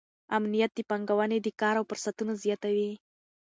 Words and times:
امنیت 0.37 0.71
د 0.75 0.79
پانګونې 0.89 1.37
او 1.45 1.51
کار 1.61 1.75
فرصتونه 1.89 2.33
زیاتوي. 2.43 2.91